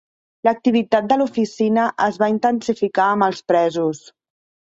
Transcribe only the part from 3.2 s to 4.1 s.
els presos.